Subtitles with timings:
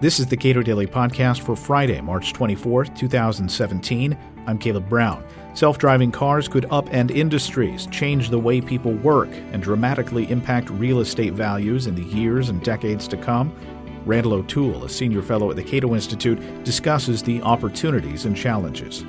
[0.00, 4.16] This is the Cato Daily Podcast for Friday, March 24th, 2017.
[4.46, 5.24] I'm Caleb Brown.
[5.54, 11.00] Self driving cars could upend industries, change the way people work, and dramatically impact real
[11.00, 13.52] estate values in the years and decades to come.
[14.06, 19.04] Randal O'Toole, a senior fellow at the Cato Institute, discusses the opportunities and challenges.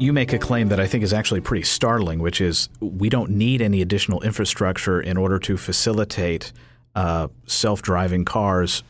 [0.00, 3.30] You make a claim that I think is actually pretty startling, which is we don't
[3.30, 6.52] need any additional infrastructure in order to facilitate
[6.94, 8.84] uh, self driving cars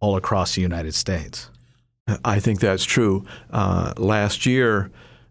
[0.00, 1.50] all across the United States.
[2.24, 3.24] I think that's true.
[3.52, 4.90] Uh, last year,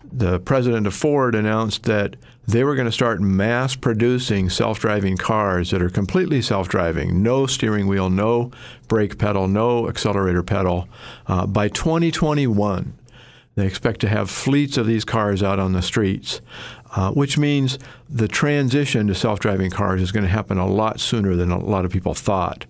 [0.09, 2.15] the president of Ford announced that
[2.47, 7.21] they were going to start mass producing self driving cars that are completely self driving,
[7.21, 8.51] no steering wheel, no
[8.87, 10.87] brake pedal, no accelerator pedal,
[11.27, 12.93] uh, by 2021.
[13.55, 16.41] They expect to have fleets of these cars out on the streets,
[16.95, 17.77] uh, which means
[18.09, 21.59] the transition to self driving cars is going to happen a lot sooner than a
[21.59, 22.65] lot of people thought.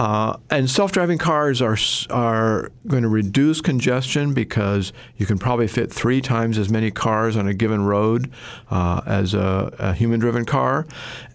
[0.00, 1.76] Uh, and self-driving cars are
[2.08, 7.36] are going to reduce congestion because you can probably fit three times as many cars
[7.36, 8.30] on a given road
[8.70, 10.86] uh, as a, a, human-driven car,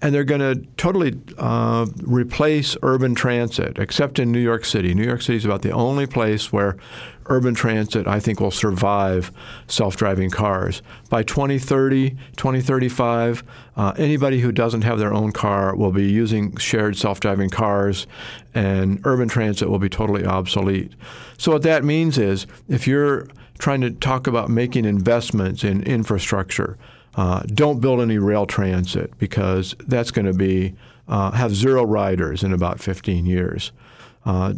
[0.02, 4.96] and they're going to totally uh, replace urban transit, except in New York City.
[4.96, 6.76] New York City is about the only place where
[7.28, 9.32] urban transit, I think, will survive
[9.68, 10.82] self driving cars.
[11.10, 13.44] By 2030, 2035,
[13.76, 18.08] uh, anybody who doesn't have their own car will be using shared self driving cars,
[18.54, 20.94] and urban transit will be totally obsolete.
[21.38, 26.78] So, what that means is if you're trying to talk about making investments in infrastructure,
[27.16, 30.76] uh, don't build any rail transit because that's going to be
[31.08, 33.72] uh, have zero riders in about 15 years.
[34.26, 34.54] Uh,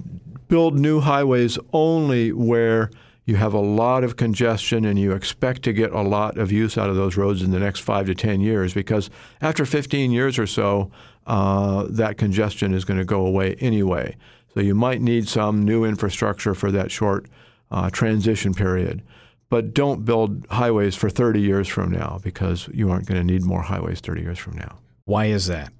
[0.47, 2.89] build new highways only where
[3.25, 6.77] you have a lot of congestion and you expect to get a lot of use
[6.77, 9.09] out of those roads in the next five to 10 years because
[9.41, 10.89] after 15 years or so,
[11.27, 14.15] uh, that congestion is going to go away anyway.
[14.53, 17.27] So you might need some new infrastructure for that short
[17.69, 19.03] uh, transition period.
[19.49, 23.43] But don't build highways for 30 years from now because you aren't going to need
[23.43, 24.79] more highways 30 years from now.
[25.03, 25.71] Why is that?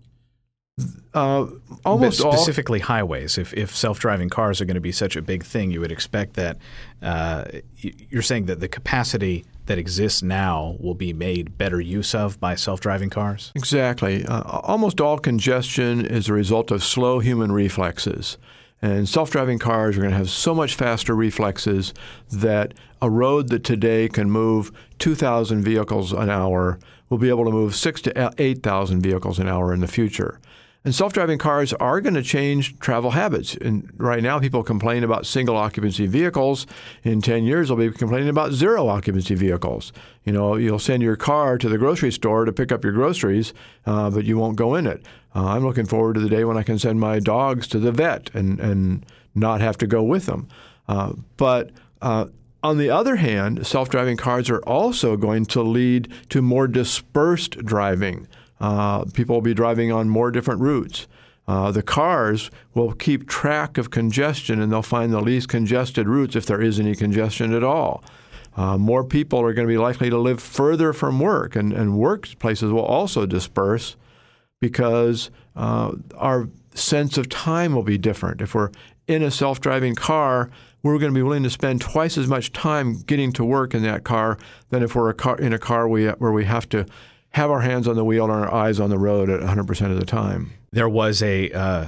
[1.13, 1.47] Uh,
[1.83, 3.37] almost but specifically all, highways.
[3.37, 5.91] If if self driving cars are going to be such a big thing, you would
[5.91, 6.57] expect that.
[7.01, 7.45] Uh,
[7.77, 12.55] you're saying that the capacity that exists now will be made better use of by
[12.55, 13.51] self driving cars.
[13.55, 14.25] Exactly.
[14.25, 18.37] Uh, almost all congestion is a result of slow human reflexes.
[18.81, 21.93] And self driving cars are going to have so much faster reflexes
[22.31, 26.79] that a road that today can move 2,000 vehicles an hour
[27.09, 30.39] will be able to move six to 8,000 vehicles an hour in the future.
[30.87, 33.55] And self driving cars are going to change travel habits.
[33.55, 36.65] And right now, people complain about single occupancy vehicles.
[37.03, 39.91] In 10 years, they'll be complaining about zero occupancy vehicles.
[40.23, 43.53] You know, you'll send your car to the grocery store to pick up your groceries,
[43.85, 45.05] uh, but you won't go in it.
[45.35, 47.91] Uh, I'm looking forward to the day when I can send my dogs to the
[47.91, 49.05] vet and, and
[49.35, 50.47] not have to go with them.
[50.87, 51.71] Uh, but
[52.01, 52.27] uh,
[52.63, 57.57] on the other hand, self driving cars are also going to lead to more dispersed
[57.65, 58.25] driving.
[58.59, 61.07] Uh, people will be driving on more different routes.
[61.47, 66.35] Uh, the cars will keep track of congestion and they'll find the least congested routes
[66.35, 68.03] if there is any congestion at all.
[68.57, 71.93] Uh, more people are going to be likely to live further from work, and, and
[71.93, 73.95] workplaces will also disperse
[74.59, 78.41] because uh, our sense of time will be different.
[78.41, 78.71] If we're
[79.07, 80.49] in a self driving car,
[80.81, 83.83] we're going to be willing to spend twice as much time getting to work in
[83.83, 86.85] that car than if we're a car, in a car we, where we have to
[87.37, 89.99] have our hands on the wheel and our eyes on the road at 100% of
[89.99, 90.51] the time.
[90.71, 91.85] There was a, uh,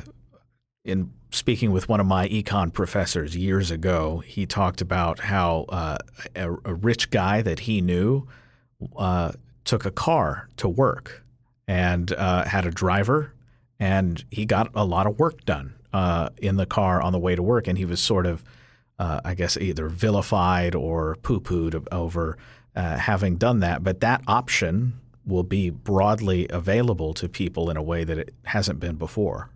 [0.86, 5.98] in speaking with one of my econ professors years ago, he talked about how uh,
[6.36, 8.28] a, a, rich guy that he knew
[8.96, 9.32] uh,
[9.64, 11.24] took a car to work
[11.68, 13.34] and uh, had a driver,
[13.80, 17.36] and he got a lot of work done uh, in the car on the way
[17.36, 17.68] to work.
[17.68, 18.44] And he was sort of,
[19.00, 22.38] uh, I guess, either vilified or poo pooed over
[22.76, 23.84] having done that.
[23.84, 25.00] But that option
[25.30, 29.50] will be broadly available to people in a way that it hasn't been before.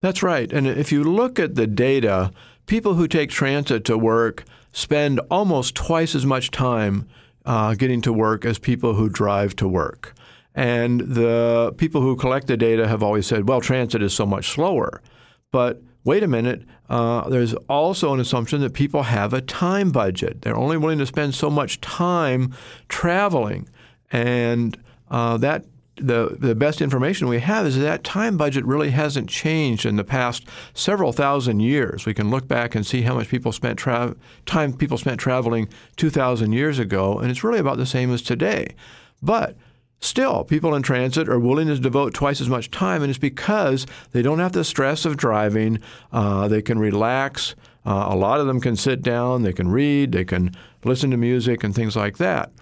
[0.00, 0.52] That's right.
[0.52, 2.30] And if you look at the data,
[2.66, 7.08] people who take transit to work spend almost twice as much time
[7.44, 10.14] uh, getting to work as people who drive to work.
[10.54, 14.48] And the people who collect the data have always said, well, transit is so much
[14.50, 15.02] slower.
[15.50, 20.42] But wait a minute, uh, there's also an assumption that people have a time budget.
[20.42, 22.54] They're only willing to spend so much time
[22.88, 23.68] traveling.
[24.10, 24.78] And
[25.10, 25.64] uh, that
[26.00, 30.04] the the best information we have is that time budget really hasn't changed in the
[30.04, 30.44] past
[30.74, 32.06] several thousand years.
[32.06, 34.16] We can look back and see how much people spent tra-
[34.46, 38.74] time people spent traveling 2,000 years ago, and it's really about the same as today.
[39.22, 39.56] But
[40.00, 43.86] still, people in transit are willing to devote twice as much time, and it's because
[44.12, 45.80] they don't have the stress of driving.
[46.12, 47.54] Uh, they can relax.
[47.84, 51.16] Uh, a lot of them can sit down, they can read, they can listen to
[51.16, 52.52] music, and things like that.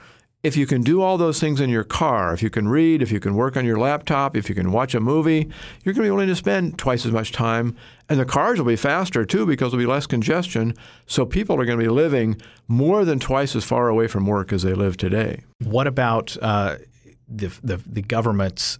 [0.46, 3.10] If you can do all those things in your car, if you can read, if
[3.10, 5.50] you can work on your laptop, if you can watch a movie,
[5.82, 7.74] you're going to be willing to spend twice as much time.
[8.08, 10.74] And the cars will be faster too because there'll be less congestion.
[11.08, 14.52] So people are going to be living more than twice as far away from work
[14.52, 15.42] as they live today.
[15.64, 16.76] What about uh,
[17.26, 18.78] the, the, the government's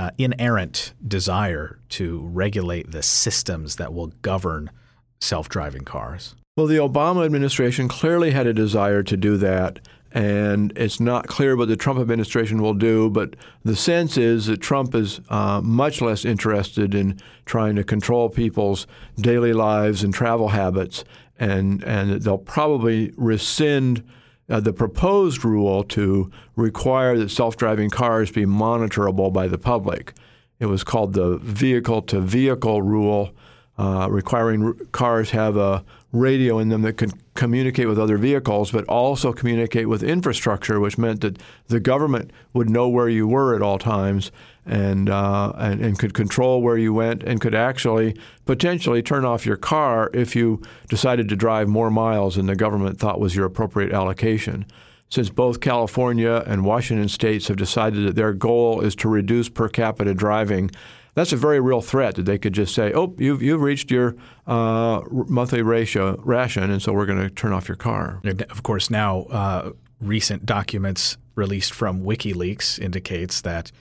[0.00, 4.72] uh, inerrant desire to regulate the systems that will govern
[5.20, 6.34] self driving cars?
[6.56, 9.80] Well, the Obama administration clearly had a desire to do that.
[10.14, 13.34] And it's not clear what the Trump administration will do, but
[13.64, 18.86] the sense is that Trump is uh, much less interested in trying to control people's
[19.16, 21.04] daily lives and travel habits,
[21.36, 24.04] and, and they'll probably rescind
[24.48, 30.12] uh, the proposed rule to require that self driving cars be monitorable by the public.
[30.60, 33.34] It was called the vehicle to vehicle rule,
[33.78, 35.84] uh, requiring r- cars have a
[36.14, 40.96] radio in them that could communicate with other vehicles, but also communicate with infrastructure, which
[40.96, 44.30] meant that the government would know where you were at all times
[44.64, 48.16] and, uh, and, and could control where you went and could actually
[48.46, 52.98] potentially turn off your car if you decided to drive more miles than the government
[52.98, 54.64] thought was your appropriate allocation.
[55.10, 59.68] Since both California and Washington states have decided that their goal is to reduce per
[59.68, 60.70] capita driving,
[61.14, 64.16] that's a very real threat that they could just say, "Oh, you've you've reached your
[64.46, 68.20] uh, monthly ratio ration, and so we're going to turn off your car."
[68.50, 73.72] Of course, now uh, recent documents released from WikiLeaks indicates that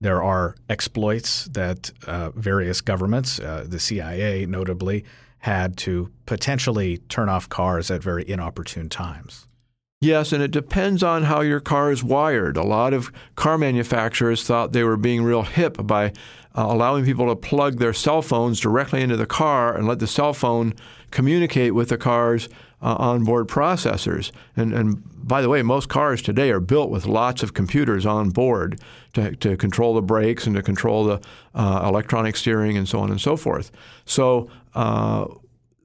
[0.00, 5.04] there are exploits that uh, various governments, uh, the CIA notably,
[5.38, 9.46] had to potentially turn off cars at very inopportune times.
[10.02, 12.56] Yes, and it depends on how your car is wired.
[12.56, 16.06] A lot of car manufacturers thought they were being real hip by
[16.56, 20.08] uh, allowing people to plug their cell phones directly into the car and let the
[20.08, 20.74] cell phone
[21.12, 22.48] communicate with the car's
[22.82, 24.32] uh, onboard processors.
[24.56, 28.30] And, and by the way, most cars today are built with lots of computers on
[28.30, 28.80] board
[29.12, 31.20] to, to control the brakes and to control the
[31.54, 33.70] uh, electronic steering and so on and so forth.
[34.04, 35.26] So uh,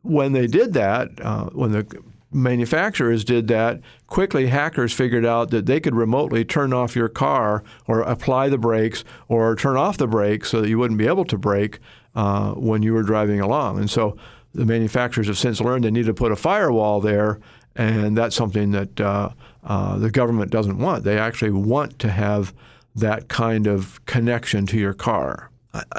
[0.02, 5.66] when they did that, uh, when the manufacturers did that, quickly hackers figured out that
[5.66, 10.08] they could remotely turn off your car or apply the brakes or turn off the
[10.08, 11.80] brakes so that you wouldn't be able to brake
[12.16, 13.80] uh, when you were driving along.
[13.80, 14.18] And so
[14.54, 17.40] the manufacturers have since learned they need to put a firewall there,
[17.76, 19.30] and that's something that uh,
[19.64, 21.04] uh, the government doesn't want.
[21.04, 22.54] They actually want to have
[22.96, 25.52] that kind of connection to your car.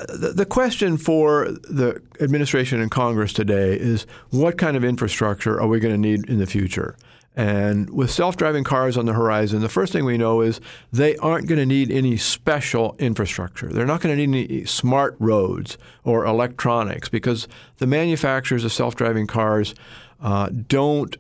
[0.09, 5.81] The question for the administration and Congress today is what kind of infrastructure are we
[5.81, 6.97] going to need in the future?
[7.39, 10.61] And with self driving cars on the horizon, the first thing we know is
[10.93, 13.69] they aren't going to need any special infrastructure.
[13.69, 17.47] They're not going to need any smart roads or electronics because
[17.77, 19.77] the manufacturers of self driving cars
[20.21, 21.17] uh, don't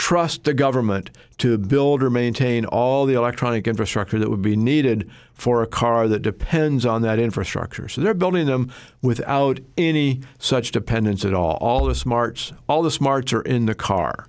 [0.00, 5.06] trust the government to build or maintain all the electronic infrastructure that would be needed
[5.34, 7.86] for a car that depends on that infrastructure.
[7.86, 11.58] So they're building them without any such dependence at all.
[11.60, 14.26] All the smarts, all the smarts are in the car.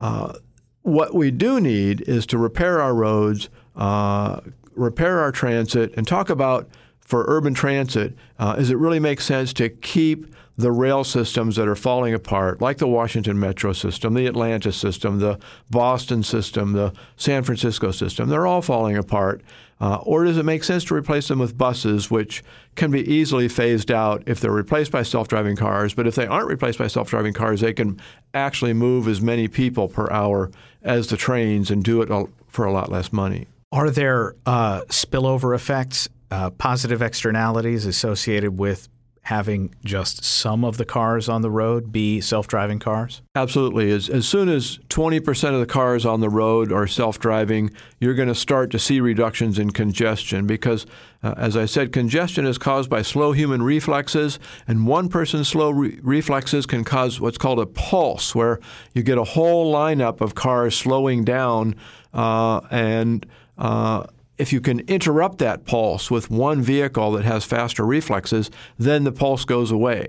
[0.00, 0.34] Uh,
[0.82, 4.40] what we do need is to repair our roads, uh,
[4.76, 6.68] repair our transit, and talk about
[7.00, 11.68] for urban transit, uh, is it really makes sense to keep the rail systems that
[11.68, 15.38] are falling apart, like the Washington Metro system, the Atlanta system, the
[15.70, 19.42] Boston system, the San Francisco system, they're all falling apart.
[19.78, 22.42] Uh, or does it make sense to replace them with buses, which
[22.76, 25.92] can be easily phased out if they're replaced by self driving cars?
[25.92, 28.00] But if they aren't replaced by self driving cars, they can
[28.32, 30.50] actually move as many people per hour
[30.82, 32.08] as the trains and do it
[32.48, 33.48] for a lot less money.
[33.70, 38.88] Are there uh, spillover effects, uh, positive externalities associated with
[39.26, 43.22] having just some of the cars on the road be self-driving cars?
[43.34, 43.90] Absolutely.
[43.90, 48.28] As, as soon as 20% of the cars on the road are self-driving, you're going
[48.28, 50.86] to start to see reductions in congestion because,
[51.24, 55.70] uh, as I said, congestion is caused by slow human reflexes, and one person's slow
[55.70, 58.60] re- reflexes can cause what's called a pulse, where
[58.94, 61.74] you get a whole lineup of cars slowing down
[62.14, 63.26] uh, and
[63.58, 64.06] uh,
[64.38, 69.12] if you can interrupt that pulse with one vehicle that has faster reflexes, then the
[69.12, 70.08] pulse goes away.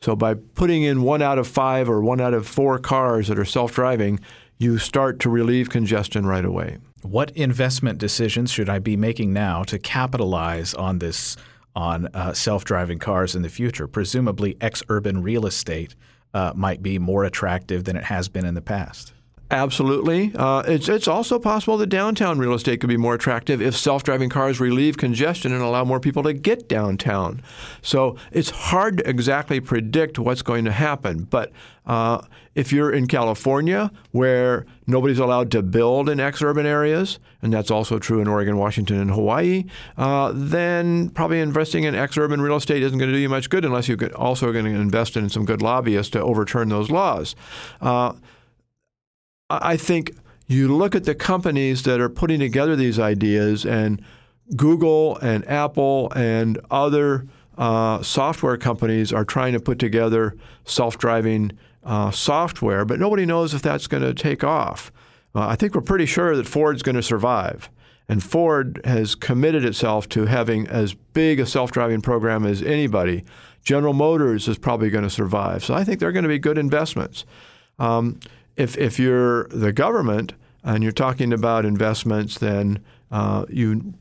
[0.00, 3.38] So by putting in one out of five or one out of four cars that
[3.38, 4.20] are self driving,
[4.58, 6.78] you start to relieve congestion right away.
[7.02, 11.36] What investment decisions should I be making now to capitalize on this
[11.74, 13.86] on uh, self driving cars in the future?
[13.86, 15.94] Presumably, ex urban real estate
[16.34, 19.12] uh, might be more attractive than it has been in the past.
[19.50, 20.32] Absolutely.
[20.34, 24.02] Uh, it's, it's also possible that downtown real estate could be more attractive if self
[24.02, 27.40] driving cars relieve congestion and allow more people to get downtown.
[27.80, 31.24] So it's hard to exactly predict what's going to happen.
[31.24, 31.52] But
[31.86, 32.22] uh,
[32.56, 37.70] if you're in California, where nobody's allowed to build in ex urban areas, and that's
[37.70, 42.56] also true in Oregon, Washington, and Hawaii, uh, then probably investing in ex urban real
[42.56, 45.28] estate isn't going to do you much good unless you're also going to invest in
[45.28, 47.36] some good lobbyists to overturn those laws.
[49.48, 50.12] I think
[50.46, 54.02] you look at the companies that are putting together these ideas, and
[54.54, 57.26] Google and Apple and other
[57.58, 61.52] uh, software companies are trying to put together self driving
[61.84, 64.92] uh, software, but nobody knows if that's going to take off.
[65.34, 67.70] Uh, I think we're pretty sure that Ford's going to survive.
[68.08, 73.24] And Ford has committed itself to having as big a self driving program as anybody.
[73.62, 75.64] General Motors is probably going to survive.
[75.64, 77.24] So I think they're going to be good investments.
[77.80, 78.20] Um,
[78.56, 80.32] if, if you're the government
[80.64, 83.94] and you're talking about investments, then uh, you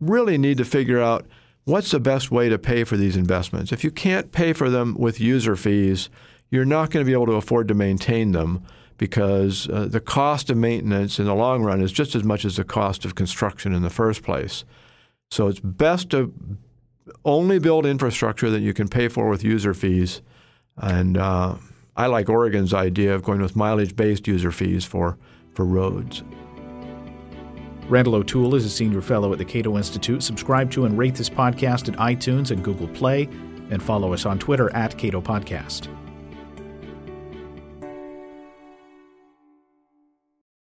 [0.00, 1.26] really need to figure out
[1.64, 3.72] what's the best way to pay for these investments.
[3.72, 6.08] If you can't pay for them with user fees,
[6.50, 8.62] you're not going to be able to afford to maintain them
[8.96, 12.56] because uh, the cost of maintenance in the long run is just as much as
[12.56, 14.64] the cost of construction in the first place.
[15.30, 16.32] So it's best to
[17.24, 20.22] only build infrastructure that you can pay for with user fees.
[20.76, 21.56] And uh,
[21.98, 25.18] I like Oregon's idea of going with mileage based user fees for,
[25.54, 26.22] for roads.
[27.88, 30.22] Randal O'Toole is a senior fellow at the Cato Institute.
[30.22, 33.24] Subscribe to and rate this podcast at iTunes and Google Play,
[33.70, 35.88] and follow us on Twitter at Cato Podcast.